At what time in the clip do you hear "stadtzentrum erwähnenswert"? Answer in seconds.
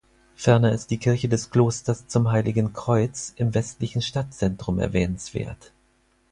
4.01-5.73